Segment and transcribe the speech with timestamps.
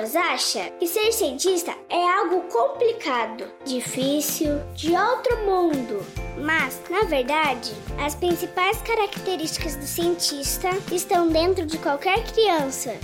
[0.00, 6.04] Pessoas acha que ser cientista é algo complicado, difícil, de outro mundo.
[6.38, 12.94] Mas, na verdade, as principais características do cientista estão dentro de qualquer criança.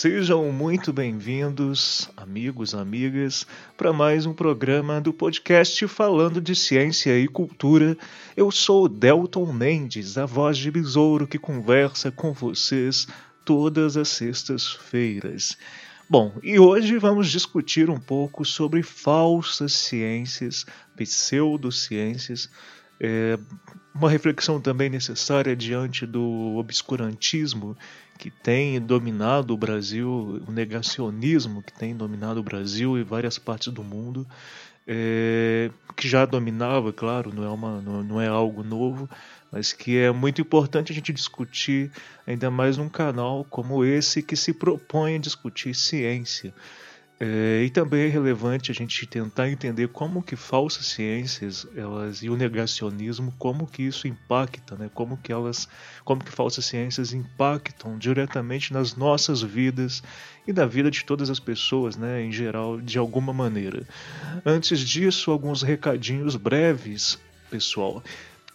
[0.00, 3.46] Sejam muito bem-vindos, amigos, amigas,
[3.76, 7.94] para mais um programa do podcast falando de ciência e cultura.
[8.34, 13.06] Eu sou Delton Mendes, a voz de besouro que conversa com vocês
[13.44, 15.58] todas as sextas-feiras.
[16.08, 20.64] Bom, e hoje vamos discutir um pouco sobre falsas ciências,
[20.96, 22.48] pseudociências,
[22.98, 23.38] é,
[23.94, 27.76] uma reflexão também necessária diante do obscurantismo
[28.20, 33.72] que tem dominado o Brasil, o negacionismo que tem dominado o Brasil e várias partes
[33.72, 34.26] do mundo,
[34.86, 39.08] é, que já dominava, claro, não é, uma, não, não é algo novo,
[39.50, 41.90] mas que é muito importante a gente discutir,
[42.26, 46.52] ainda mais num canal como esse que se propõe a discutir ciência.
[47.22, 52.30] É, e também é relevante a gente tentar entender como que falsas ciências elas e
[52.30, 54.90] o negacionismo como que isso impacta, né?
[54.94, 55.68] Como que elas,
[56.02, 60.02] como que falsas ciências impactam diretamente nas nossas vidas
[60.48, 62.22] e na vida de todas as pessoas, né?
[62.22, 63.86] Em geral, de alguma maneira.
[64.42, 67.18] Antes disso, alguns recadinhos breves,
[67.50, 68.02] pessoal.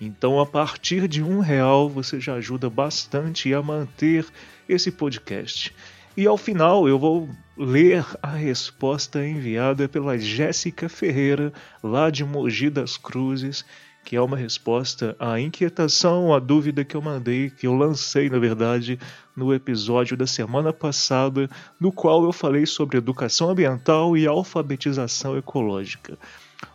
[0.00, 4.24] Então, a partir de um real, você já ajuda bastante a manter
[4.68, 5.74] esse podcast.
[6.16, 12.70] E ao final eu vou ler a resposta enviada pela Jéssica Ferreira, lá de Mogi
[12.70, 13.64] das Cruzes,
[14.08, 18.38] que é uma resposta à inquietação, à dúvida que eu mandei, que eu lancei, na
[18.38, 18.98] verdade,
[19.36, 21.46] no episódio da semana passada,
[21.78, 26.16] no qual eu falei sobre educação ambiental e alfabetização ecológica.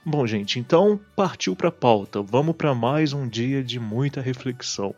[0.06, 2.22] Bom, gente, então partiu para a pauta.
[2.22, 4.94] Vamos para mais um dia de muita reflexão.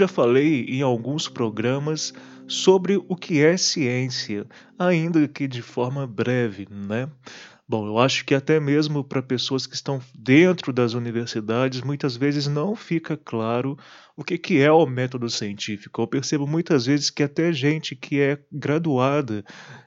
[0.00, 2.12] Já falei em alguns programas
[2.48, 4.46] sobre o que é ciência,
[4.78, 7.08] ainda que de forma breve, né?
[7.68, 12.48] Bom, eu acho que até mesmo para pessoas que estão dentro das universidades, muitas vezes
[12.48, 13.78] não fica claro
[14.16, 16.02] o que, que é o método científico.
[16.02, 19.44] Eu percebo muitas vezes que até gente que é graduada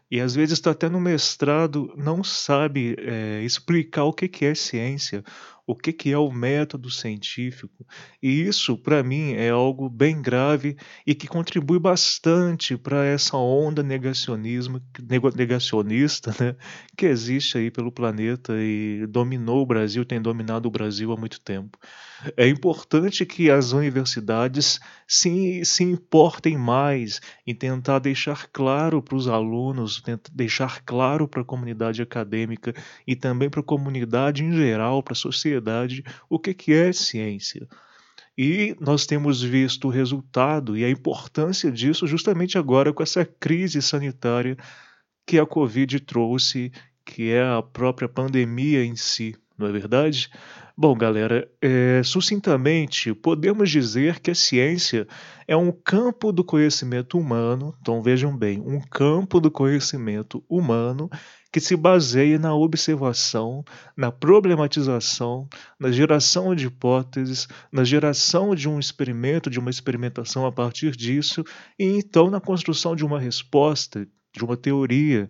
[0.09, 4.55] e às vezes está até no mestrado não sabe é, explicar o que, que é
[4.55, 5.23] ciência
[5.65, 7.85] o que, que é o método científico.
[8.21, 10.75] E isso, para mim, é algo bem grave
[11.07, 14.81] e que contribui bastante para essa onda negacionismo,
[15.35, 16.55] negacionista né,
[16.97, 21.39] que existe aí pelo planeta e dominou o Brasil, tem dominado o Brasil há muito
[21.39, 21.77] tempo.
[22.37, 29.27] É importante que as universidades se, se importem mais em tentar deixar claro para os
[29.27, 32.73] alunos, deixar claro para a comunidade acadêmica
[33.05, 35.52] e também para a comunidade em geral, para a sociedade,
[36.29, 37.67] o que, que é ciência.
[38.37, 43.81] E nós temos visto o resultado e a importância disso justamente agora com essa crise
[43.81, 44.57] sanitária
[45.25, 46.71] que a Covid trouxe,
[47.05, 50.29] que é a própria pandemia em si, não é verdade?
[50.75, 55.07] Bom, galera, é, sucintamente, podemos dizer que a ciência
[55.47, 61.11] é um campo do conhecimento humano, então vejam bem, um campo do conhecimento humano
[61.51, 63.63] que se baseia na observação,
[63.95, 65.47] na problematização,
[65.79, 71.43] na geração de hipóteses, na geração de um experimento, de uma experimentação a partir disso,
[71.77, 75.29] e então na construção de uma resposta, de uma teoria,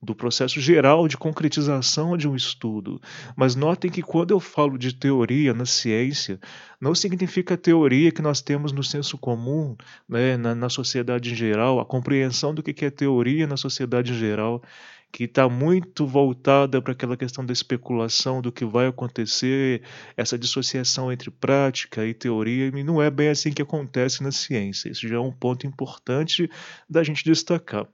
[0.00, 3.00] do processo geral de concretização de um estudo.
[3.36, 6.38] Mas notem que quando eu falo de teoria na ciência,
[6.80, 9.76] não significa a teoria que nós temos no senso comum,
[10.08, 14.16] né, na, na sociedade em geral, a compreensão do que é teoria na sociedade em
[14.16, 14.62] geral.
[15.10, 19.82] Que está muito voltada para aquela questão da especulação do que vai acontecer,
[20.16, 24.90] essa dissociação entre prática e teoria, e não é bem assim que acontece na ciência.
[24.90, 26.50] Isso já é um ponto importante
[26.88, 27.86] da gente destacar.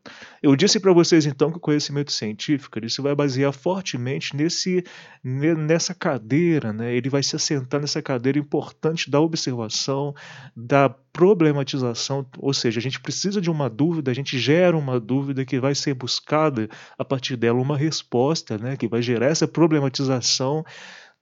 [0.43, 4.85] Eu disse para vocês então que o conhecimento científico ele se vai basear fortemente nesse
[5.23, 6.95] nessa cadeira, né?
[6.95, 10.15] Ele vai se assentar nessa cadeira importante da observação,
[10.55, 15.45] da problematização, ou seja, a gente precisa de uma dúvida, a gente gera uma dúvida
[15.45, 16.69] que vai ser buscada
[16.99, 20.65] a partir dela uma resposta, né, que vai gerar essa problematização.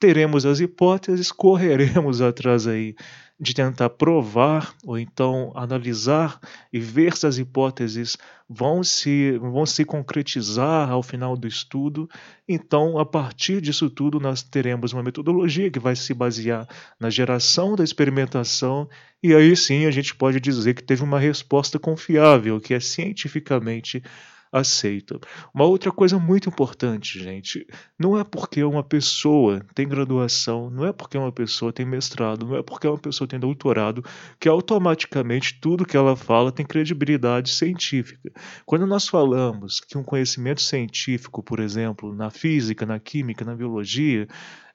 [0.01, 2.97] Teremos as hipóteses, correremos atrás aí
[3.43, 6.39] de tentar provar ou então analisar
[6.73, 8.17] e ver se as hipóteses
[8.49, 12.09] vão se, vão se concretizar ao final do estudo.
[12.49, 16.69] Então, a partir disso tudo, nós teremos uma metodologia que vai se basear
[17.01, 18.89] na geração da experimentação,
[19.21, 24.05] e aí sim a gente pode dizer que teve uma resposta confiável, que é cientificamente
[24.53, 25.19] aceita.
[25.55, 27.67] Uma outra coisa muito importante, gente,
[27.99, 32.57] não é porque uma pessoa tem graduação, não é porque uma pessoa tem mestrado, não
[32.57, 34.05] é porque uma pessoa tem doutorado,
[34.39, 38.31] que automaticamente tudo que ela fala tem credibilidade científica.
[38.67, 44.29] Quando nós falamos que um conhecimento científico, por exemplo, na física, na química, na biologia,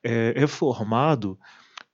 [0.03, 1.37] é, é formado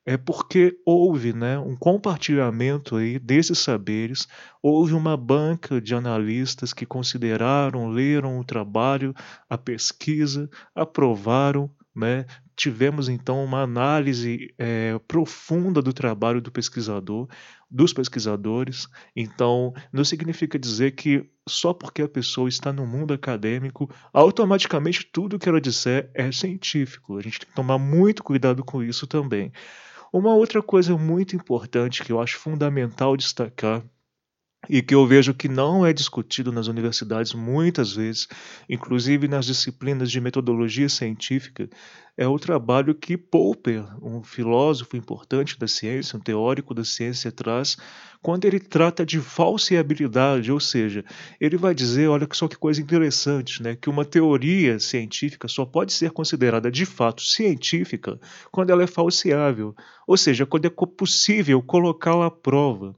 [0.06, 4.28] é porque houve né, um compartilhamento aí desses saberes,
[4.62, 9.14] houve uma banca de analistas que consideraram, leram o trabalho,
[9.48, 17.28] a pesquisa, aprovaram, né, tivemos então uma análise é, profunda do trabalho do pesquisador,
[17.70, 18.86] dos pesquisadores.
[19.16, 25.38] Então, não significa dizer que só porque a pessoa está no mundo acadêmico, automaticamente tudo
[25.38, 27.16] que ela disser é científico.
[27.16, 29.52] A gente tem que tomar muito cuidado com isso também.
[30.14, 33.84] Uma outra coisa muito importante que eu acho fundamental destacar
[34.68, 38.28] e que eu vejo que não é discutido nas universidades muitas vezes,
[38.68, 41.68] inclusive nas disciplinas de metodologia científica,
[42.16, 47.76] é o trabalho que Popper, um filósofo importante da ciência, um teórico da ciência, traz
[48.22, 51.04] quando ele trata de falseabilidade, ou seja,
[51.38, 55.92] ele vai dizer, olha só que coisa interessante, né, que uma teoria científica só pode
[55.92, 58.18] ser considerada de fato científica
[58.50, 59.74] quando ela é falseável,
[60.06, 62.96] ou seja, quando é possível colocá-la à prova.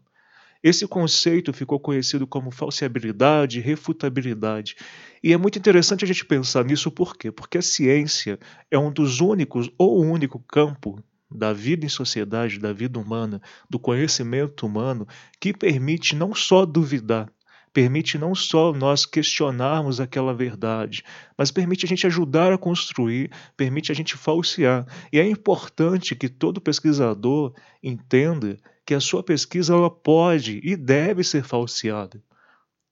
[0.63, 4.77] Esse conceito ficou conhecido como falseabilidade, refutabilidade.
[5.23, 7.31] E é muito interessante a gente pensar nisso por quê?
[7.31, 8.39] Porque a ciência
[8.71, 13.41] é um dos únicos ou o único campo da vida em sociedade, da vida humana,
[13.69, 15.07] do conhecimento humano,
[15.41, 17.31] que permite não só duvidar,
[17.73, 21.03] permite não só nós questionarmos aquela verdade,
[21.37, 24.87] mas permite a gente ajudar a construir, permite a gente falsear.
[25.13, 27.53] E é importante que todo pesquisador
[27.83, 28.57] entenda
[28.87, 32.23] que a sua pesquisa ela pode e deve ser falseada.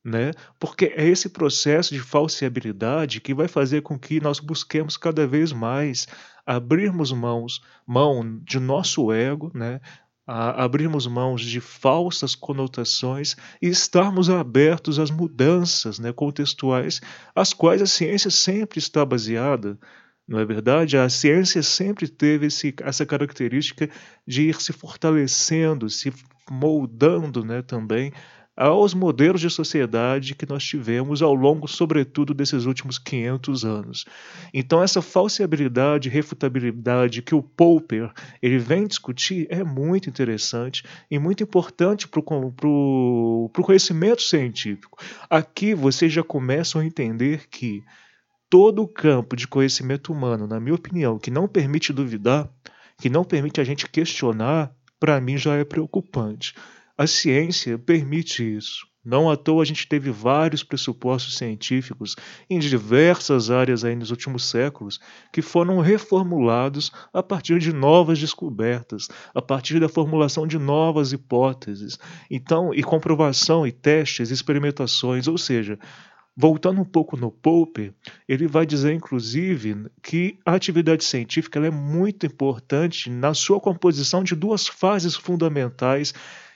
[0.05, 0.33] Né?
[0.59, 5.51] Porque é esse processo de falseabilidade que vai fazer com que nós busquemos cada vez
[5.51, 6.07] mais
[6.45, 9.81] abrirmos mãos, mão de nosso ego, né?
[10.27, 17.01] A abrirmos mãos de falsas conotações e estarmos abertos às mudanças né, contextuais,
[17.35, 19.79] as quais a ciência sempre está baseada.
[20.27, 20.97] Não é verdade?
[20.97, 23.89] A ciência sempre teve esse, essa característica
[24.27, 26.13] de ir se fortalecendo, se
[26.51, 28.13] moldando né, também
[28.57, 34.05] aos modelos de sociedade que nós tivemos ao longo, sobretudo, desses últimos 500 anos.
[34.53, 41.43] Então, essa falseabilidade, refutabilidade que o Popper ele vem discutir é muito interessante e muito
[41.43, 44.99] importante para o conhecimento científico.
[45.29, 47.83] Aqui vocês já começam a entender que
[48.55, 52.49] todo o campo de conhecimento humano, na minha opinião, que não permite duvidar,
[53.01, 56.55] que não permite a gente questionar, para mim já é preocupante.
[56.97, 58.87] A ciência permite isso.
[59.05, 62.15] Não à toa a gente teve vários pressupostos científicos
[62.49, 65.01] em diversas áreas aí nos últimos séculos
[65.33, 71.99] que foram reformulados a partir de novas descobertas, a partir da formulação de novas hipóteses,
[72.31, 75.77] então e comprovação e testes, experimentações, ou seja,
[76.37, 77.95] Voltando um pouco no Popper,
[78.29, 84.35] ele vai dizer, inclusive, que a atividade científica é muito importante na sua composição de
[84.35, 86.13] duas fases fundamentais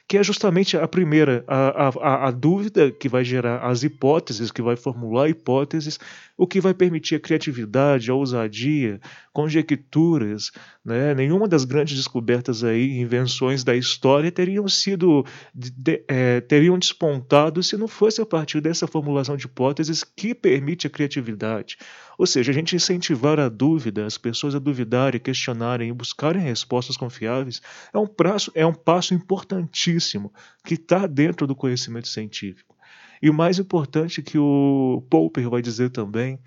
[0.08, 4.62] que é justamente a primeira, a, a, a, dúvida que vai gerar as hipóteses, que
[4.62, 6.00] vai formular hipóteses,
[6.34, 8.98] o que vai permitir a criatividade, a ousadia,
[9.38, 10.50] conjecturas.
[10.84, 11.14] Né?
[11.14, 17.76] Nenhuma das grandes descobertas aí, invenções da história teriam sido de, é, teriam despontado se
[17.76, 21.78] não fosse a partir dessa formulação de hipóteses que permite a criatividade.
[22.18, 26.96] Ou seja, a gente incentivar a dúvida, as pessoas a duvidarem, questionarem e buscarem respostas
[26.96, 27.62] confiáveis
[27.94, 30.32] é um, prazo, é um passo importantíssimo
[30.64, 32.74] que está dentro do conhecimento científico.
[33.22, 36.40] E o mais importante que o Popper vai dizer também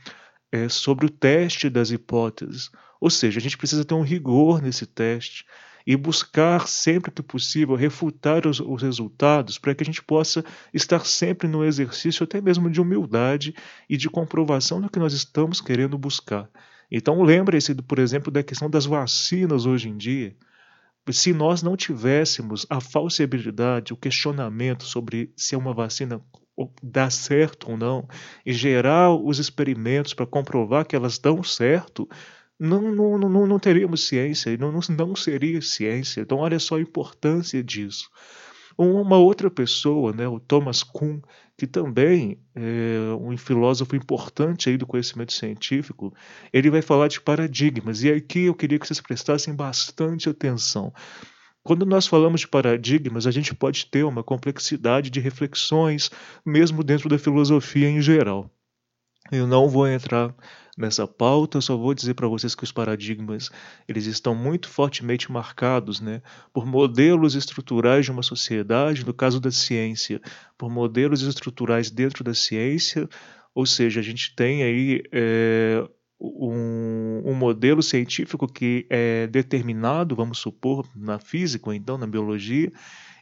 [0.51, 2.69] é sobre o teste das hipóteses.
[2.99, 5.45] Ou seja, a gente precisa ter um rigor nesse teste
[5.85, 10.43] e buscar sempre que possível refutar os, os resultados para que a gente possa
[10.73, 13.55] estar sempre no exercício até mesmo de humildade
[13.89, 16.49] e de comprovação do que nós estamos querendo buscar.
[16.91, 20.35] Então lembre-se, por exemplo, da questão das vacinas hoje em dia.
[21.09, 26.21] Se nós não tivéssemos a falsibilidade, o questionamento sobre se uma vacina
[26.81, 28.07] dá certo ou não,
[28.45, 32.07] e gerar os experimentos para comprovar que elas dão certo,
[32.59, 36.21] não, não, não, não teríamos ciência, não, não seria ciência.
[36.21, 38.07] Então, olha só a importância disso.
[38.83, 41.19] Uma outra pessoa, né, o Thomas Kuhn,
[41.55, 46.11] que também é um filósofo importante aí do conhecimento científico,
[46.51, 48.01] ele vai falar de paradigmas.
[48.01, 50.91] E aqui eu queria que vocês prestassem bastante atenção.
[51.61, 56.09] Quando nós falamos de paradigmas, a gente pode ter uma complexidade de reflexões,
[56.43, 58.49] mesmo dentro da filosofia em geral.
[59.31, 60.35] Eu não vou entrar
[60.77, 63.49] nessa pauta, eu só vou dizer para vocês que os paradigmas
[63.87, 66.21] eles estão muito fortemente marcados né,
[66.53, 70.21] por modelos estruturais de uma sociedade, no caso da ciência,
[70.57, 73.07] por modelos estruturais dentro da ciência,
[73.55, 75.87] ou seja, a gente tem aí é,
[76.19, 82.71] um, um, modelo científico que é determinado, vamos supor, na física ou então na biologia,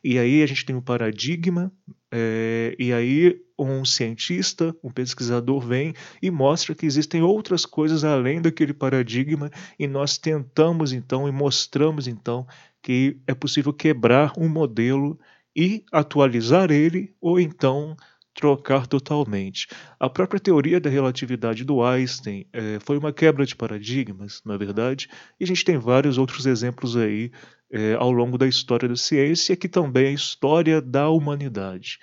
[0.03, 1.71] e aí a gente tem um paradigma,
[2.11, 8.41] é, e aí um cientista, um pesquisador vem e mostra que existem outras coisas além
[8.41, 12.47] daquele paradigma, e nós tentamos então e mostramos então
[12.81, 15.19] que é possível quebrar um modelo
[15.55, 17.95] e atualizar ele, ou então
[18.33, 19.67] trocar totalmente.
[19.99, 24.57] A própria teoria da relatividade do Einstein é, foi uma quebra de paradigmas, na é
[24.57, 27.31] verdade, e a gente tem vários outros exemplos aí
[27.71, 31.99] é, ao longo da história da ciência, que também é a história da humanidade.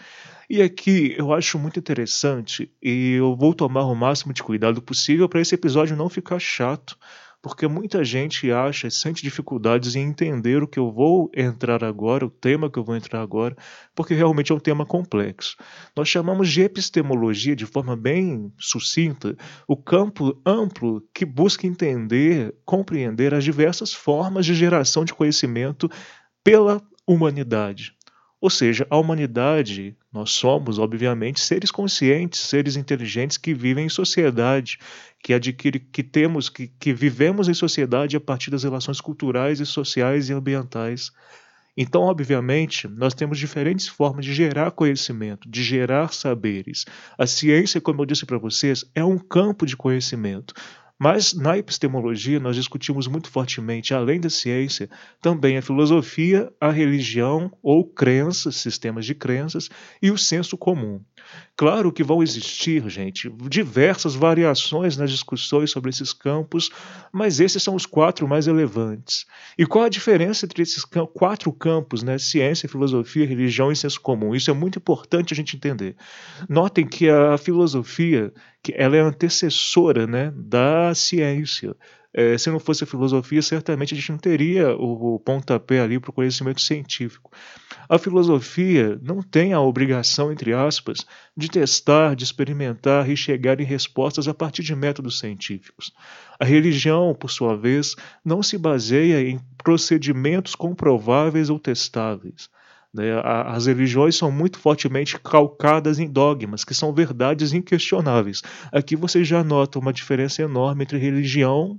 [0.49, 5.29] E aqui eu acho muito interessante, e eu vou tomar o máximo de cuidado possível
[5.29, 6.97] para esse episódio não ficar chato,
[7.47, 12.31] porque muita gente acha, sente dificuldades em entender o que eu vou entrar agora, o
[12.31, 13.57] tema que eu vou entrar agora,
[13.95, 15.57] porque realmente é um tema complexo.
[15.97, 19.37] Nós chamamos de epistemologia, de forma bem sucinta,
[19.69, 25.89] o campo amplo que busca entender, compreender as diversas formas de geração de conhecimento
[26.43, 27.96] pela humanidade.
[28.41, 34.79] Ou seja, a humanidade, nós somos, obviamente, seres conscientes, seres inteligentes que vivem em sociedade,
[35.23, 39.67] que adquire, que temos, que, que vivemos em sociedade a partir das relações culturais e
[39.67, 41.11] sociais e ambientais.
[41.77, 46.87] Então, obviamente, nós temos diferentes formas de gerar conhecimento, de gerar saberes.
[47.19, 50.55] A ciência, como eu disse para vocês, é um campo de conhecimento.
[50.99, 54.89] Mas na epistemologia nós discutimos muito fortemente, além da ciência,
[55.21, 59.69] também a filosofia, a religião ou crenças, sistemas de crenças
[60.01, 61.03] e o senso comum.
[61.59, 66.71] Claro que vão existir, gente, diversas variações nas discussões sobre esses campos,
[67.11, 69.25] mas esses são os quatro mais relevantes.
[69.57, 70.85] E qual a diferença entre esses
[71.15, 72.19] quatro campos, né?
[72.19, 74.35] Ciência, filosofia, religião e senso comum?
[74.35, 75.97] Isso é muito importante a gente entender.
[76.47, 81.75] Notem que a filosofia, que ela é antecessora, né, da ciência.
[82.19, 86.01] É, se não fosse a filosofia, certamente a gente não teria o, o pontapé ali
[86.01, 87.31] para o conhecimento científico.
[87.87, 91.05] A filosofia não tem a obrigação, entre aspas,
[91.37, 95.93] de testar, de experimentar e chegar em respostas a partir de métodos científicos.
[96.41, 97.95] A religião, por sua vez,
[98.25, 102.49] não se baseia em procedimentos comprováveis ou testáveis.
[102.95, 103.13] Né?
[103.23, 108.41] As religiões são muito fortemente calcadas em dogmas, que são verdades inquestionáveis.
[108.73, 111.79] Aqui você já nota uma diferença enorme entre religião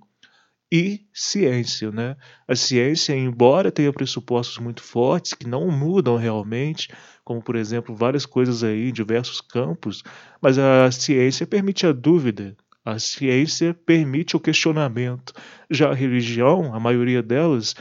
[0.71, 2.15] e ciência, né?
[2.47, 6.89] A ciência, embora tenha pressupostos muito fortes que não mudam realmente,
[7.23, 10.03] como por exemplo várias coisas aí em diversos campos,
[10.41, 15.33] mas a ciência permite a dúvida, a ciência permite o questionamento.
[15.69, 17.75] Já a religião, a maioria delas,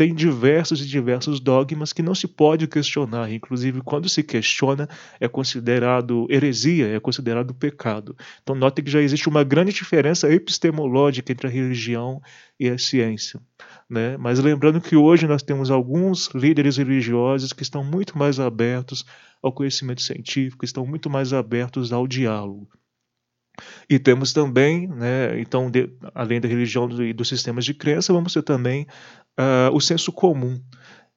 [0.00, 3.30] tem diversos e diversos dogmas que não se pode questionar.
[3.30, 4.88] Inclusive, quando se questiona,
[5.20, 8.16] é considerado heresia, é considerado pecado.
[8.42, 12.18] Então, note que já existe uma grande diferença epistemológica entre a religião
[12.58, 13.38] e a ciência.
[13.90, 14.16] Né?
[14.16, 19.04] Mas lembrando que hoje nós temos alguns líderes religiosos que estão muito mais abertos
[19.42, 22.66] ao conhecimento científico, estão muito mais abertos ao diálogo.
[23.88, 28.32] E temos também, né, então, de, além da religião e dos sistemas de crença, vamos
[28.32, 28.86] ter também
[29.38, 30.60] uh, o senso comum.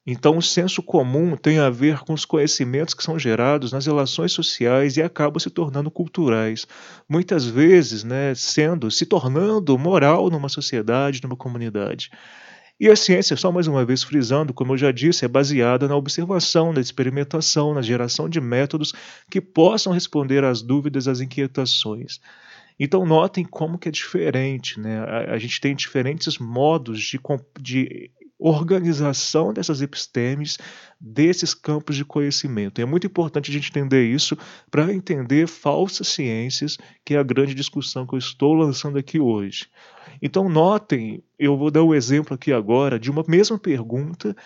[0.06, 4.32] Então, o senso comum tem a ver com os conhecimentos que são gerados nas relações
[4.32, 6.66] sociais e acabam se tornando culturais.
[7.08, 12.10] Muitas vezes, né, sendo, se tornando moral numa sociedade, numa comunidade.
[12.84, 15.96] E a ciência, só mais uma vez frisando, como eu já disse, é baseada na
[15.96, 18.92] observação, na experimentação, na geração de métodos
[19.30, 22.20] que possam responder às dúvidas, às inquietações.
[22.78, 24.98] Então notem como que é diferente, né?
[24.98, 27.18] A, a gente tem diferentes modos de,
[27.58, 30.58] de organização dessas epistemes,
[31.00, 32.80] desses campos de conhecimento.
[32.80, 34.36] É muito importante a gente entender isso
[34.70, 39.68] para entender falsas ciências, que é a grande discussão que eu estou lançando aqui hoje.
[40.20, 44.36] Então, notem, eu vou dar um exemplo aqui agora de uma mesma pergunta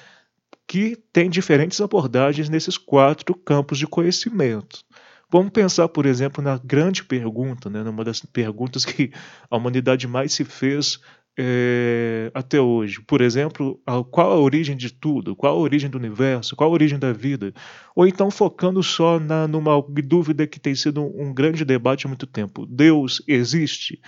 [0.67, 4.85] que tem diferentes abordagens nesses quatro campos de conhecimento.
[5.31, 9.11] Vamos pensar, por exemplo, na grande pergunta, né, numa das perguntas que
[9.51, 11.01] a humanidade mais se fez
[11.41, 13.01] é, até hoje.
[13.01, 15.37] Por exemplo, a, qual a origem de tudo?
[15.37, 16.57] Qual a origem do universo?
[16.57, 17.55] Qual a origem da vida?
[17.95, 22.09] Ou então focando só na, numa dúvida que tem sido um, um grande debate há
[22.09, 24.01] muito tempo: Deus existe?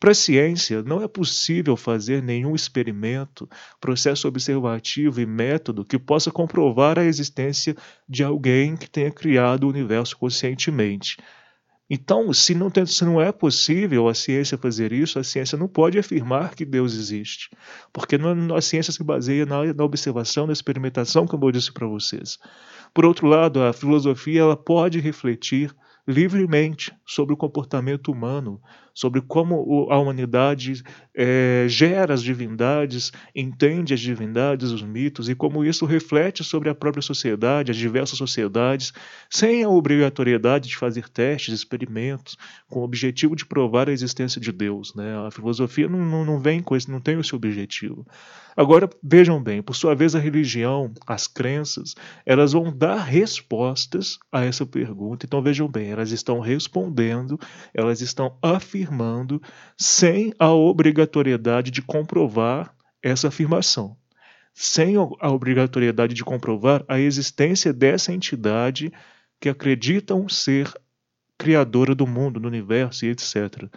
[0.00, 3.48] Para a ciência, não é possível fazer nenhum experimento,
[3.80, 7.76] processo observativo e método que possa comprovar a existência
[8.08, 11.16] de alguém que tenha criado o universo conscientemente.
[11.90, 15.66] Então, se não, tem, se não é possível a ciência fazer isso, a ciência não
[15.66, 17.50] pode afirmar que Deus existe.
[17.92, 21.86] Porque não, a ciência se baseia na, na observação, na experimentação, como eu disse para
[21.86, 22.38] vocês.
[22.92, 25.74] Por outro lado, a filosofia ela pode refletir
[26.06, 28.60] livremente sobre o comportamento humano,
[28.98, 30.82] sobre como a humanidade
[31.14, 36.74] é, gera as divindades, entende as divindades, os mitos, e como isso reflete sobre a
[36.74, 38.92] própria sociedade, as diversas sociedades,
[39.30, 42.36] sem a obrigatoriedade de fazer testes, experimentos,
[42.66, 44.92] com o objetivo de provar a existência de Deus.
[44.96, 45.16] Né?
[45.24, 48.04] A filosofia não, não, não vem com esse, não tem esse objetivo.
[48.58, 51.94] Agora, vejam bem, por sua vez, a religião, as crenças,
[52.26, 55.24] elas vão dar respostas a essa pergunta.
[55.24, 57.38] Então, vejam bem, elas estão respondendo,
[57.72, 58.87] elas estão afirmando,
[59.76, 63.96] sem a obrigatoriedade de comprovar essa afirmação.
[64.52, 68.92] Sem a obrigatoriedade de comprovar a existência dessa entidade
[69.40, 70.72] que acreditam ser
[71.38, 73.68] criadora do mundo, do universo e etc.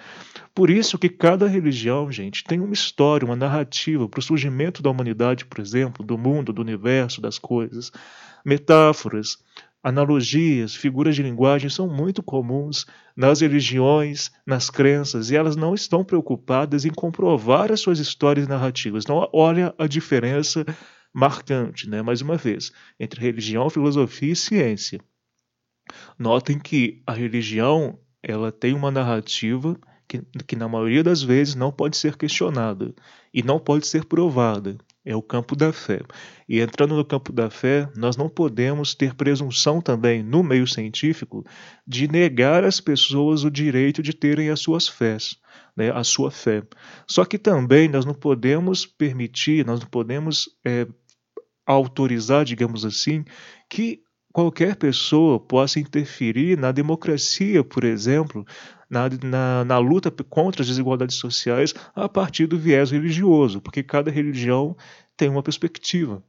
[0.53, 4.89] Por isso que cada religião, gente, tem uma história, uma narrativa para o surgimento da
[4.89, 7.92] humanidade, por exemplo, do mundo, do universo, das coisas.
[8.44, 9.38] Metáforas,
[9.83, 16.03] analogias, figuras de linguagem são muito comuns nas religiões, nas crenças, e elas não estão
[16.03, 19.03] preocupadas em comprovar as suas histórias narrativas.
[19.03, 20.65] Então, olha a diferença
[21.13, 22.01] marcante, né?
[22.01, 25.00] mais uma vez, entre religião, filosofia e ciência.
[26.17, 31.72] Notem que a religião ela tem uma narrativa que, que, na maioria das vezes não
[31.72, 32.94] pode ser questionada
[33.33, 34.77] e não pode ser provada.
[35.03, 36.01] É o campo da fé.
[36.48, 41.44] E entrando no campo da fé, nós não podemos ter presunção também, no meio científico,
[41.87, 45.37] de negar às pessoas o direito de terem as suas fés,
[45.75, 46.61] né, a sua fé.
[47.07, 50.87] Só que também nós não podemos permitir, nós não podemos é,
[51.66, 53.25] autorizar, digamos assim,
[53.68, 58.46] que qualquer pessoa possa interferir na democracia, por exemplo,
[58.92, 64.12] na, na, na, luta contra as desigualdades sociais a partir do viés religioso, porque cada
[64.12, 64.75] religião
[65.16, 66.22] tem uma perspectiva.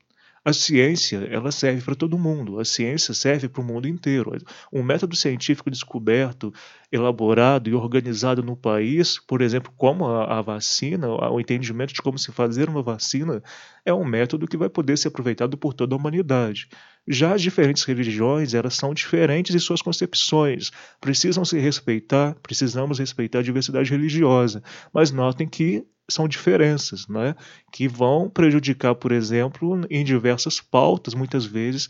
[0.44, 2.58] A ciência, ela serve para todo mundo.
[2.58, 4.32] A ciência serve para o mundo inteiro.
[4.72, 6.52] Um método científico descoberto,
[6.90, 12.18] elaborado e organizado no país, por exemplo, como a, a vacina, o entendimento de como
[12.18, 13.40] se fazer uma vacina,
[13.86, 16.68] é um método que vai poder ser aproveitado por toda a humanidade.
[17.06, 23.38] Já as diferentes religiões, elas são diferentes em suas concepções, precisam se respeitar, precisamos respeitar
[23.38, 24.60] a diversidade religiosa,
[24.92, 27.34] mas notem que são diferenças, né?
[27.72, 31.88] que vão prejudicar, por exemplo, em diversas pautas, muitas vezes,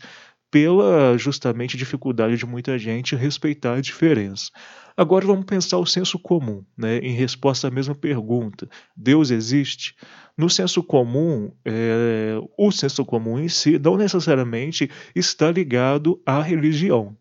[0.49, 4.51] pela justamente dificuldade de muita gente respeitar a diferença.
[4.95, 6.99] Agora vamos pensar o senso comum, né?
[6.99, 9.95] em resposta à mesma pergunta: Deus existe?
[10.37, 17.17] No senso comum, é, o senso comum em si não necessariamente está ligado à religião.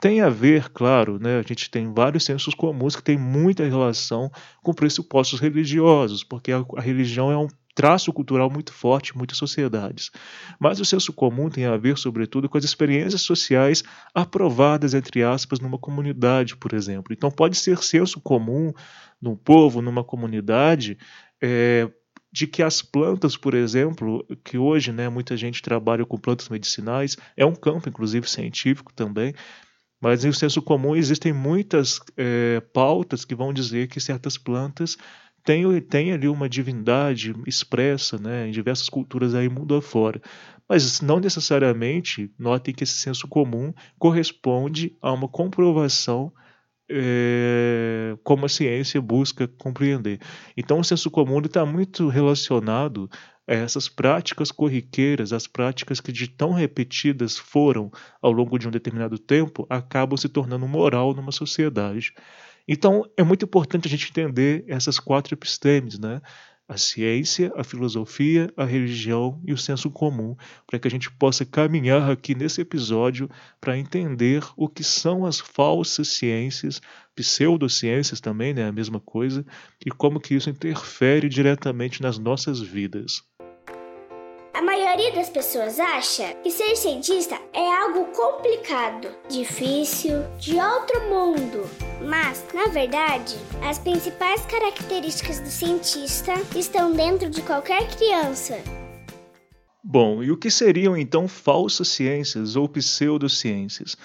[0.00, 4.30] Tem a ver, claro, né, a gente tem vários sensos comuns que têm muita relação
[4.62, 9.36] com pressupostos religiosos, porque a, a religião é um traço cultural muito forte em muitas
[9.36, 10.10] sociedades.
[10.58, 15.60] Mas o senso comum tem a ver, sobretudo, com as experiências sociais aprovadas, entre aspas,
[15.60, 17.12] numa comunidade, por exemplo.
[17.12, 18.72] Então, pode ser senso comum
[19.20, 20.96] num povo, numa comunidade,
[21.40, 21.90] é,
[22.32, 27.16] de que as plantas, por exemplo, que hoje né, muita gente trabalha com plantas medicinais,
[27.36, 29.34] é um campo, inclusive, científico também,
[30.06, 34.96] mas no senso comum existem muitas é, pautas que vão dizer que certas plantas
[35.42, 40.22] têm, têm ali uma divindade expressa né, em diversas culturas aí mundo afora.
[40.68, 46.32] Mas não necessariamente notem que esse senso comum corresponde a uma comprovação
[46.88, 50.20] é, como a ciência busca compreender.
[50.56, 53.10] Então, o senso comum está muito relacionado
[53.46, 59.18] essas práticas corriqueiras, as práticas que de tão repetidas foram ao longo de um determinado
[59.18, 62.12] tempo, acabam se tornando moral numa sociedade.
[62.66, 66.20] Então, é muito importante a gente entender essas quatro epistemes, né?
[66.68, 70.34] A ciência, a filosofia, a religião e o senso comum,
[70.66, 73.30] para que a gente possa caminhar aqui nesse episódio
[73.60, 76.80] para entender o que são as falsas ciências,
[77.14, 79.46] pseudociências também, né, a mesma coisa,
[79.86, 83.22] e como que isso interfere diretamente nas nossas vidas
[84.62, 91.68] maioria das pessoas acha que ser cientista é algo complicado, difícil, de outro mundo.
[92.02, 98.58] Mas, na verdade, as principais características do cientista estão dentro de qualquer criança.
[99.84, 103.96] Bom, e o que seriam então falsas ciências ou pseudociências?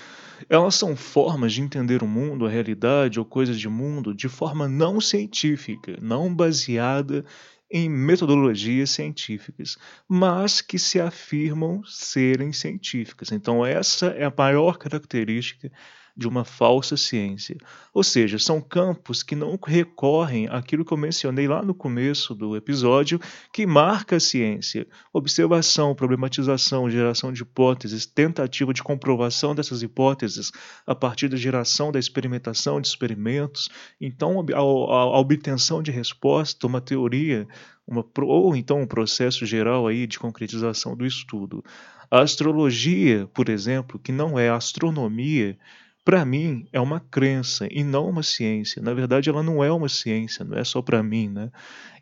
[0.49, 4.67] Elas são formas de entender o mundo, a realidade ou coisas de mundo de forma
[4.67, 7.23] não científica, não baseada
[7.71, 13.31] em metodologias científicas, mas que se afirmam serem científicas.
[13.31, 15.71] Então, essa é a maior característica
[16.15, 17.57] de uma falsa ciência.
[17.93, 22.55] Ou seja, são campos que não recorrem àquilo que eu mencionei lá no começo do
[22.55, 23.19] episódio,
[23.53, 30.51] que marca a ciência: observação, problematização, geração de hipóteses, tentativa de comprovação dessas hipóteses
[30.85, 33.69] a partir da geração da experimentação de experimentos.
[33.99, 37.47] Então, a, obtenção de resposta, uma teoria,
[37.87, 41.63] uma, ou então um processo geral aí de concretização do estudo.
[42.09, 45.57] A astrologia, por exemplo, que não é astronomia,
[46.03, 48.81] para mim é uma crença e não uma ciência.
[48.81, 51.51] Na verdade, ela não é uma ciência, não é só para mim, né?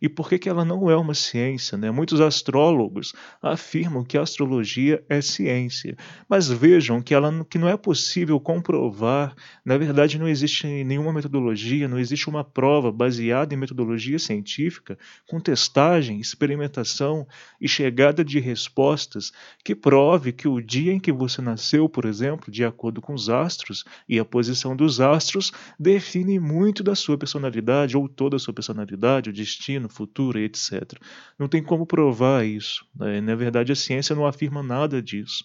[0.02, 1.78] E por que, que ela não é uma ciência?
[1.78, 1.92] Né?
[1.92, 7.76] Muitos astrólogos afirmam que a astrologia é ciência, mas vejam que, ela, que não é
[7.76, 9.36] possível comprovar.
[9.66, 15.40] Na verdade, não existe nenhuma metodologia, não existe uma prova baseada em metodologia científica, com
[15.40, 17.28] testagem, experimentação
[17.60, 19.34] e chegada de respostas
[19.66, 23.30] que prove que o dia em que você nasceu, por exemplo, de acordo com os
[23.30, 28.54] astros e a posição dos astros, define muito da sua personalidade ou toda a sua
[28.54, 30.94] personalidade, o destino, futuro, etc.
[31.38, 32.86] Não tem como provar isso.
[32.96, 33.22] Né?
[33.22, 35.44] Na verdade, a ciência não afirma nada disso.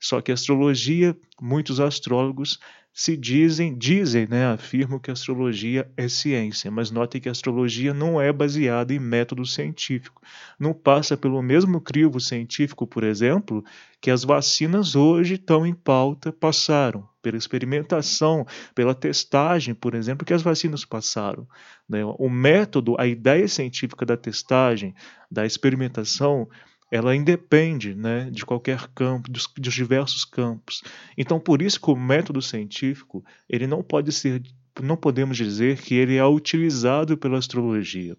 [0.00, 2.58] Só que a astrologia, muitos astrólogos
[2.96, 7.92] se dizem, dizem, né, afirmam que a astrologia é ciência, mas notem que a astrologia
[7.92, 10.22] não é baseada em método científico.
[10.58, 13.62] Não passa pelo mesmo crivo científico, por exemplo,
[14.00, 20.32] que as vacinas hoje estão em pauta passaram, pela experimentação, pela testagem, por exemplo, que
[20.32, 21.46] as vacinas passaram.
[21.86, 22.02] Né?
[22.02, 24.94] O método, a ideia científica da testagem,
[25.30, 26.48] da experimentação,
[26.90, 30.82] ela independe né, de qualquer campo, dos, dos, diversos campos.
[31.16, 34.42] Então, por isso que o método científico ele não pode ser,
[34.80, 38.16] não podemos dizer que ele é utilizado pela astrologia.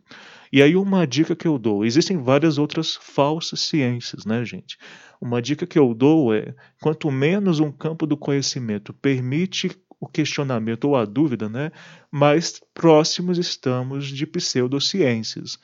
[0.51, 4.77] E aí uma dica que eu dou, existem várias outras falsas ciências, né, gente?
[5.19, 10.85] Uma dica que eu dou é, quanto menos um campo do conhecimento permite o questionamento
[10.85, 11.71] ou a dúvida, né,
[12.11, 15.57] mais próximos estamos de pseudociências.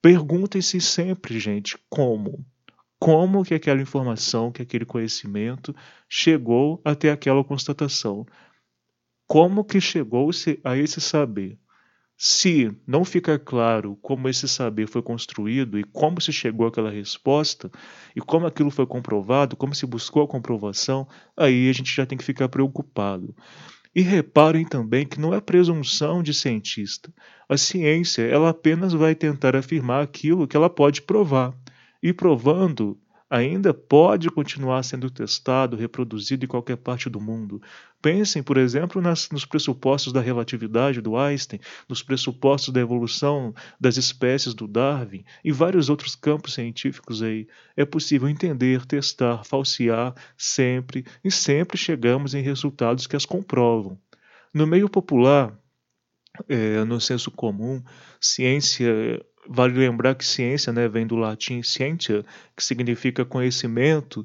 [0.00, 2.44] Perguntem-se sempre, gente, como?
[3.00, 5.74] Como que aquela informação, que aquele conhecimento
[6.08, 8.24] chegou até aquela constatação?
[9.26, 11.58] Como que chegou-se a esse saber?
[12.16, 17.70] Se não fica claro como esse saber foi construído e como se chegou àquela resposta,
[18.14, 21.06] e como aquilo foi comprovado, como se buscou a comprovação,
[21.36, 23.34] aí a gente já tem que ficar preocupado.
[23.94, 27.12] E reparem também que não é presunção de cientista.
[27.48, 31.54] A ciência, ela apenas vai tentar afirmar aquilo que ela pode provar.
[32.02, 32.98] E provando,
[33.30, 37.60] ainda pode continuar sendo testado, reproduzido em qualquer parte do mundo.
[38.00, 43.96] Pensem, por exemplo, nas, nos pressupostos da relatividade do Einstein, nos pressupostos da evolução das
[43.96, 47.46] espécies do Darwin e vários outros campos científicos aí.
[47.76, 53.98] É possível entender, testar, falsear sempre e sempre chegamos em resultados que as comprovam.
[54.54, 55.52] No meio popular,
[56.48, 57.82] é, no senso comum,
[58.20, 62.22] ciência Vale lembrar que ciência né, vem do latim scientia,
[62.54, 64.22] que significa conhecimento,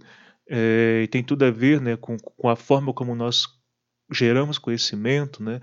[0.50, 3.48] é, e tem tudo a ver né, com, com a forma como nós
[4.12, 5.42] geramos conhecimento.
[5.42, 5.62] Né?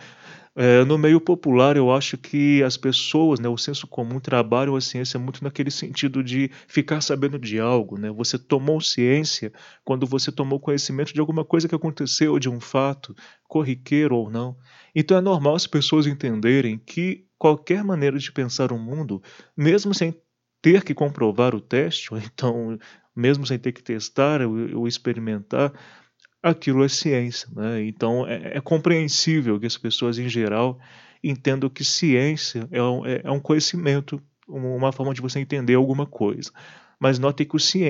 [0.56, 4.80] É, no meio popular, eu acho que as pessoas, né, o senso comum, trabalham a
[4.80, 7.98] ciência muito naquele sentido de ficar sabendo de algo.
[7.98, 8.10] Né?
[8.10, 9.52] Você tomou ciência
[9.84, 14.56] quando você tomou conhecimento de alguma coisa que aconteceu, de um fato, corriqueiro ou não.
[14.94, 19.22] Então é normal as pessoas entenderem que qualquer maneira de pensar o mundo,
[19.56, 20.14] mesmo sem
[20.60, 22.78] ter que comprovar o teste, ou então
[23.16, 25.72] mesmo sem ter que testar ou, experimentar,
[26.42, 27.48] aquilo é ciência.
[27.56, 27.86] Né?
[27.86, 30.78] Então é, é, compreensível que as pessoas em geral
[31.24, 36.04] entendam que ciência é um, é, é um conhecimento, uma forma de você entender alguma
[36.04, 36.52] coisa.
[37.00, 37.48] Mas notem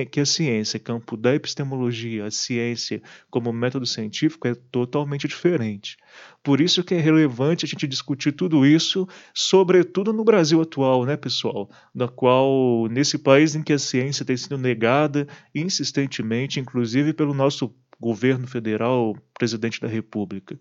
[0.09, 5.97] que a ciência, campo da epistemologia, a ciência como método científico é totalmente diferente.
[6.41, 11.17] Por isso que é relevante a gente discutir tudo isso, sobretudo no Brasil atual, né,
[11.17, 11.69] pessoal?
[11.93, 17.75] Na qual, nesse país em que a ciência tem sido negada insistentemente, inclusive pelo nosso
[17.99, 20.57] governo federal, presidente da República.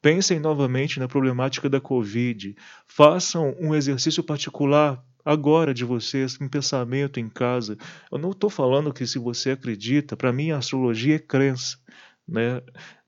[0.00, 2.54] Pensem novamente na problemática da Covid.
[2.86, 7.76] Façam um exercício particular agora de vocês, um pensamento em casa.
[8.10, 11.78] Eu não estou falando que se você acredita, para mim a astrologia é crença,
[12.26, 12.60] né?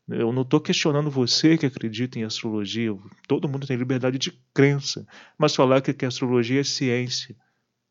[0.09, 2.96] Eu não estou questionando você que acredita em astrologia.
[3.26, 5.05] Todo mundo tem liberdade de crença.
[5.37, 7.37] Mas falar que, que a astrologia é ciência,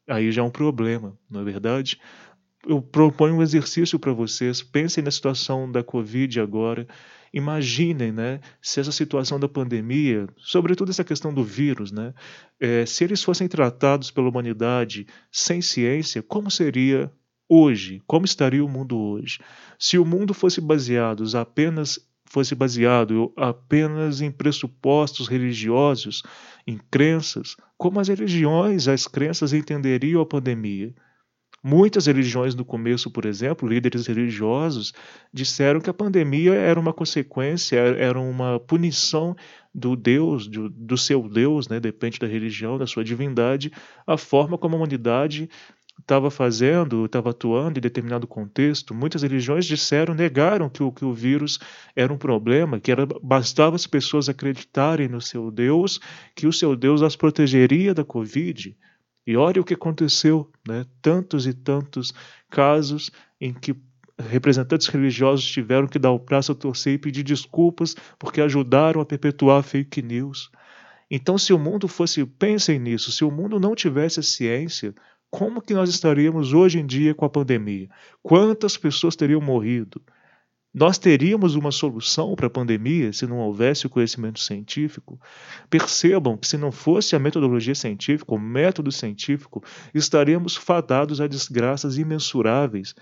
[0.08, 2.00] aí já é um problema, não é verdade?
[2.68, 4.62] eu proponho um exercício para vocês.
[4.62, 6.88] Pensem na situação da Covid agora.
[7.36, 12.13] Imaginem, né, se essa situação da pandemia, sobretudo essa questão do vírus, né,
[12.58, 17.12] é, se eles fossem tratados pela humanidade sem ciência, como seria
[17.50, 18.02] hoje?
[18.08, 19.39] Como estaria o mundo hoje?
[19.78, 26.24] Se o mundo fosse baseado apenas fosse baseado apenas em pressupostos religiosos,
[26.65, 30.93] em crenças, como as religiões, as crenças entenderiam a pandemia?
[31.67, 34.93] Muitas religiões no começo, por exemplo, líderes religiosos,
[35.34, 39.36] disseram que a pandemia era uma consequência, era uma punição
[39.73, 43.71] do Deus, do, do seu Deus, né, depende da religião, da sua divindade,
[44.06, 45.49] a forma como a humanidade
[45.99, 48.93] estava fazendo, estava atuando em determinado contexto.
[48.93, 51.58] Muitas religiões disseram, negaram que o, que o vírus
[51.95, 55.99] era um problema, que era, bastava as pessoas acreditarem no seu Deus,
[56.36, 58.78] que o seu Deus as protegeria da Covid.
[59.26, 60.86] E olha o que aconteceu, né?
[61.02, 62.14] Tantos e tantos
[62.50, 63.10] casos
[63.40, 63.76] em que
[64.18, 69.06] representantes religiosos tiveram que dar o braço a torcer e pedir desculpas porque ajudaram a
[69.06, 70.50] perpetuar fake news.
[71.10, 74.94] Então, se o mundo fosse, pensem nisso, se o mundo não tivesse a ciência,
[75.30, 77.90] como que nós estaríamos hoje em dia com a pandemia?
[78.24, 80.02] Quantas pessoas teriam morrido?
[80.78, 85.18] Nós teríamos uma solução para a pandemia se não houvesse o conhecimento científico?
[85.70, 91.98] Percebam que, se não fosse a metodologia científica, o método científico, estaríamos fadados a desgraças
[91.98, 92.94] imensuráveis.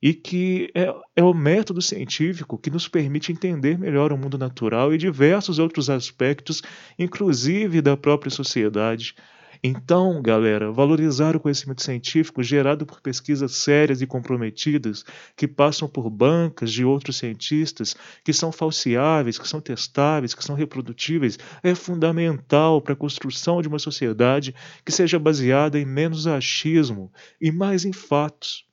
[0.00, 4.94] E que é, é o método científico que nos permite entender melhor o mundo natural
[4.94, 6.62] e diversos outros aspectos,
[6.96, 9.16] inclusive da própria sociedade.
[9.62, 15.04] Então, galera, valorizar o conhecimento científico gerado por pesquisas sérias e comprometidas,
[15.36, 20.54] que passam por bancas de outros cientistas, que são falseáveis, que são testáveis, que são
[20.54, 27.12] reprodutíveis, é fundamental para a construção de uma sociedade que seja baseada em menos achismo
[27.40, 28.66] e mais em fatos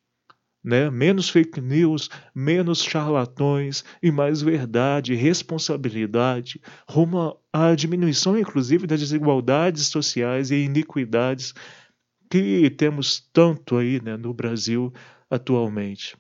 [0.63, 0.89] né?
[0.89, 9.87] menos fake news, menos charlatões e mais verdade, responsabilidade, rumo à diminuição, inclusive, das desigualdades
[9.87, 11.53] sociais e iniquidades
[12.29, 14.91] que temos tanto aí né, no Brasil
[15.29, 16.15] atualmente.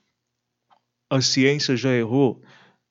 [1.09, 2.41] A ciência já errou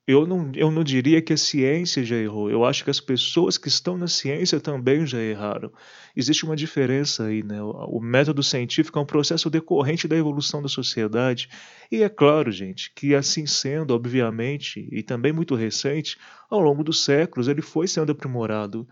[0.05, 2.51] eu não, eu não diria que a ciência já errou.
[2.51, 5.71] Eu acho que as pessoas que estão na ciência também já erraram.
[6.15, 7.61] Existe uma diferença aí, né?
[7.63, 11.47] O, o método científico é um processo decorrente da evolução da sociedade.
[11.89, 16.17] E é claro, gente, que assim sendo, obviamente, e também muito recente,
[16.49, 18.85] ao longo dos séculos ele foi sendo aprimorado.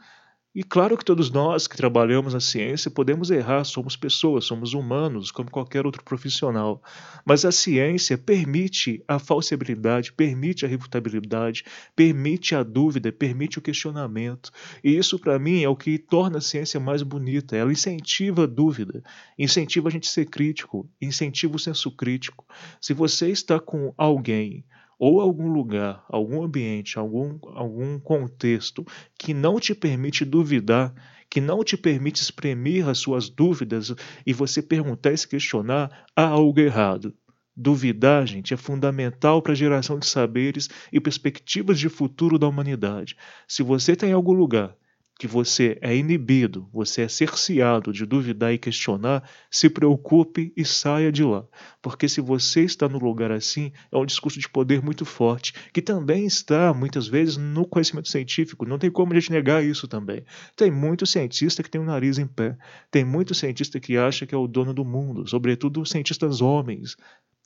[0.54, 5.32] E claro que todos nós que trabalhamos na ciência podemos errar, somos pessoas, somos humanos,
[5.32, 6.84] como qualquer outro profissional.
[7.26, 11.64] Mas a ciência permite a falsibilidade, permite a refutabilidade,
[11.96, 14.52] permite a dúvida, permite o questionamento.
[14.84, 17.56] E isso, para mim, é o que torna a ciência mais bonita.
[17.56, 19.02] Ela incentiva a dúvida,
[19.40, 22.46] incentiva a gente ser crítico, incentiva o senso crítico.
[22.82, 24.66] Se você está com alguém
[25.02, 28.86] ou algum lugar, algum ambiente, algum, algum contexto
[29.18, 30.94] que não te permite duvidar,
[31.28, 36.28] que não te permite exprimir as suas dúvidas e você perguntar e se questionar, há
[36.28, 37.16] algo errado.
[37.58, 43.18] Duvidar, gente, é fundamental para a geração de saberes e perspectivas de futuro da humanidade.
[43.48, 44.78] Se você tem algum lugar
[45.22, 51.12] que você é inibido, você é cerceado de duvidar e questionar, se preocupe e saia
[51.12, 51.46] de lá.
[51.80, 55.80] Porque se você está no lugar assim, é um discurso de poder muito forte, que
[55.80, 58.66] também está, muitas vezes, no conhecimento científico.
[58.66, 60.26] Não tem como a gente negar isso também.
[60.56, 62.58] Tem muito cientista que tem o nariz em pé.
[62.90, 66.98] Tem muito cientista que acha que é o dono do mundo, sobretudo cientistas homens.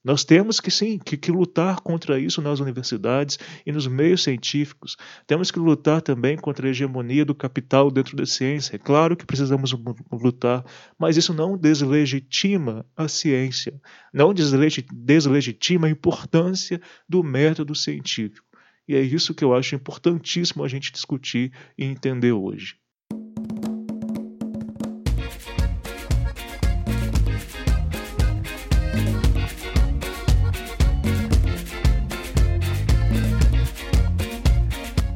[0.05, 4.95] Nós temos que sim que, que, lutar contra isso nas universidades e nos meios científicos.
[5.25, 8.75] Temos que lutar também contra a hegemonia do capital dentro da ciência.
[8.75, 9.75] É claro que precisamos
[10.11, 10.63] lutar,
[10.95, 13.81] mas isso não deslegitima a ciência,
[14.13, 18.45] não deslegitima a importância do método científico.
[18.87, 22.75] E é isso que eu acho importantíssimo a gente discutir e entender hoje.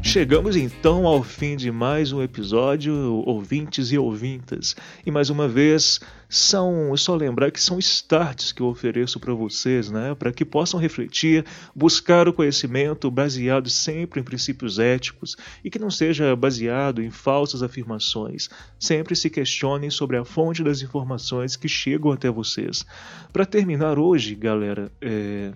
[0.10, 2.95] Chegamos então ao fim de mais um episódio,
[3.28, 4.76] ouvintes e ouvintas.
[5.06, 9.91] E mais uma vez, são só lembrar que são starts que eu ofereço para vocês,
[9.91, 11.45] né, para que possam refletir,
[11.76, 17.62] buscar o conhecimento baseado sempre em princípios éticos e que não seja baseado em falsas
[17.62, 18.50] afirmações.
[18.80, 22.84] Sempre se questionem sobre a fonte das informações que chegam até vocês.
[23.32, 25.52] Para terminar hoje, galera, é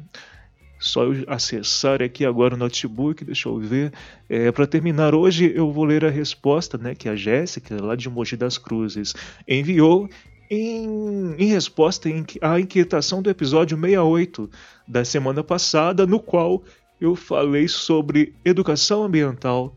[0.84, 3.94] só eu acessar aqui agora o notebook, deixa eu ver.
[4.28, 8.10] É, Para terminar hoje, eu vou ler a resposta né, que a Jéssica, lá de
[8.10, 9.16] Mogi das Cruzes,
[9.48, 10.10] enviou
[10.52, 12.10] em, em resposta
[12.42, 14.50] à inquietação do episódio 68
[14.86, 16.62] da semana passada, no qual
[17.00, 19.74] eu falei sobre educação ambiental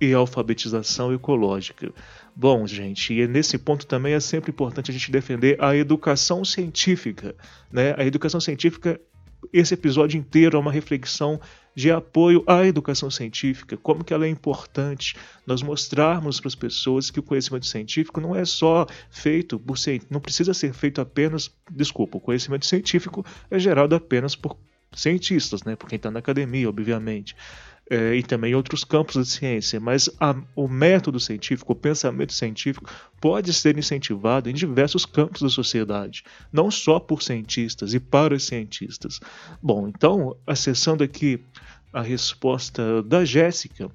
[0.00, 1.92] e alfabetização ecológica.
[2.36, 7.34] Bom, gente, e nesse ponto também é sempre importante a gente defender a educação científica.
[7.72, 7.92] Né?
[7.96, 9.00] A educação científica
[9.52, 11.40] esse episódio inteiro é uma reflexão
[11.74, 17.10] de apoio à educação científica, como que ela é importante nós mostrarmos para as pessoas
[17.10, 19.76] que o conhecimento científico não é só feito por
[20.08, 24.56] não precisa ser feito apenas, desculpa, o conhecimento científico é gerado apenas por
[24.92, 27.34] cientistas, né, por quem está na academia, obviamente
[27.90, 32.90] é, e também outros campos da ciência, mas a, o método científico, o pensamento científico,
[33.20, 39.20] pode ser incentivado em diversos campos da sociedade, não só por cientistas e para cientistas.
[39.62, 41.40] Bom, então, acessando aqui
[41.92, 43.90] a resposta da Jéssica,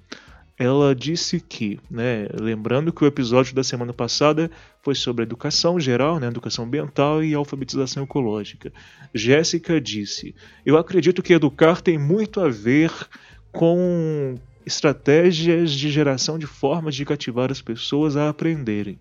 [0.57, 4.51] ela disse que, né, lembrando que o episódio da semana passada
[4.83, 8.71] foi sobre educação geral, né, educação ambiental e alfabetização ecológica.
[9.15, 12.91] Jéssica disse: Eu acredito que educar tem muito a ver
[13.51, 14.35] com
[14.65, 18.99] estratégias de geração de formas de cativar as pessoas a aprenderem.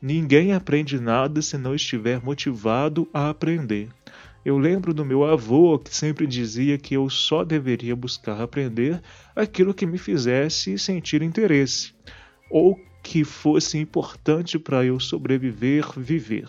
[0.00, 3.88] Ninguém aprende nada se não estiver motivado a aprender.
[4.44, 9.02] Eu lembro do meu avô que sempre dizia que eu só deveria buscar aprender
[9.34, 11.92] aquilo que me fizesse sentir interesse,
[12.50, 16.48] ou que fosse importante para eu sobreviver, viver.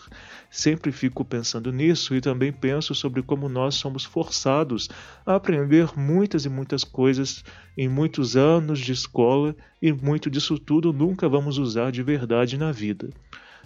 [0.50, 4.90] Sempre fico pensando nisso e também penso sobre como nós somos forçados
[5.26, 7.44] a aprender muitas e muitas coisas
[7.78, 12.72] em muitos anos de escola e muito disso tudo nunca vamos usar de verdade na
[12.72, 13.10] vida.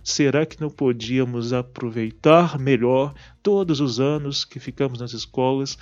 [0.04, 5.78] Será que não podíamos aproveitar melhor todos os anos que ficamos nas escolas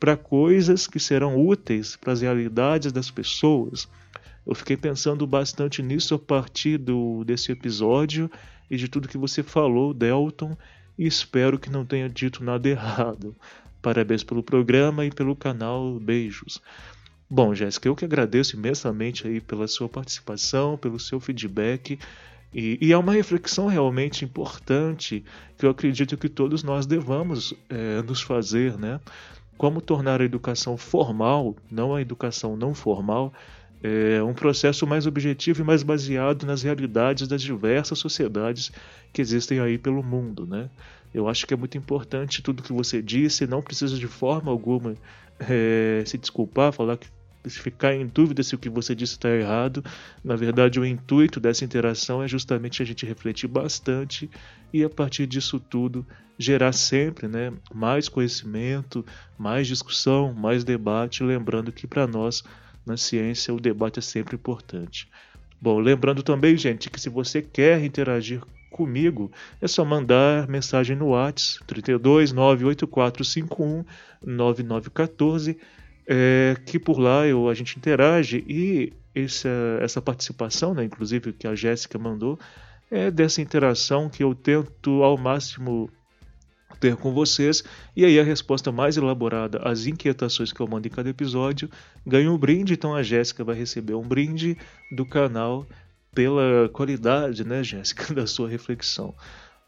[0.00, 3.86] para coisas que serão úteis para as realidades das pessoas?
[4.46, 8.30] Eu fiquei pensando bastante nisso a partir do, desse episódio
[8.70, 10.56] e de tudo que você falou, Delton,
[10.96, 13.34] e espero que não tenha dito nada errado.
[13.82, 15.98] Parabéns pelo programa e pelo canal.
[15.98, 16.62] Beijos.
[17.28, 21.98] Bom, Jéssica, eu que agradeço imensamente aí pela sua participação, pelo seu feedback.
[22.54, 25.24] E, e, é uma reflexão realmente importante
[25.58, 29.00] que eu acredito que todos nós devamos é, nos fazer, né?
[29.58, 33.32] Como tornar a educação formal, não a educação não formal,
[33.82, 38.72] é um processo mais objetivo e mais baseado nas realidades das diversas sociedades
[39.12, 40.70] que existem aí pelo mundo, né?
[41.14, 44.94] Eu acho que é muito importante tudo que você disse, não precisa de forma alguma
[45.40, 47.08] é, se desculpar, falar que
[47.48, 49.84] ficar em dúvida se o que você disse está errado.
[50.24, 54.28] Na verdade, o intuito dessa interação é justamente a gente refletir bastante
[54.72, 56.04] e a partir disso tudo
[56.38, 59.04] gerar sempre, né, mais conhecimento,
[59.38, 62.44] mais discussão, mais debate, lembrando que para nós
[62.86, 65.08] na ciência o debate é sempre importante.
[65.60, 71.08] Bom, lembrando também, gente, que se você quer interagir comigo, é só mandar mensagem no
[71.08, 73.84] WhatsApp 32 98451
[74.24, 75.58] 9914,
[76.06, 79.48] é, que por lá eu, a gente interage e essa,
[79.80, 82.38] essa participação, né, inclusive que a Jéssica mandou,
[82.90, 85.90] é dessa interação que eu tento ao máximo
[86.80, 87.62] ter com vocês.
[87.94, 91.70] E aí a resposta mais elaborada às inquietações que eu mando em cada episódio
[92.06, 92.74] ganha um brinde.
[92.74, 94.56] Então a Jéssica vai receber um brinde
[94.90, 95.66] do canal
[96.14, 99.14] pela qualidade, né, Jéssica, da sua reflexão.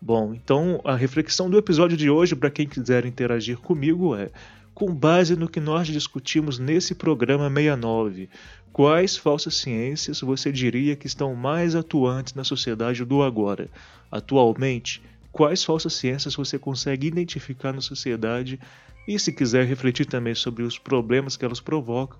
[0.00, 4.30] Bom, então a reflexão do episódio de hoje, para quem quiser interagir comigo, é:
[4.72, 8.30] com base no que nós discutimos nesse programa 69,
[8.72, 13.68] quais falsas ciências você diria que estão mais atuantes na sociedade do agora?
[14.08, 15.02] Atualmente,
[15.38, 18.58] quais falsas ciências você consegue identificar na sociedade
[19.06, 22.18] e se quiser refletir também sobre os problemas que elas provocam,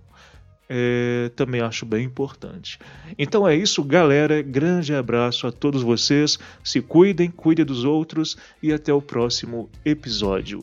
[0.69, 2.79] é, também acho bem importante.
[3.19, 4.41] Então é isso, galera.
[4.41, 6.39] Grande abraço a todos vocês.
[6.63, 10.63] Se cuidem, cuidem dos outros e até o próximo episódio.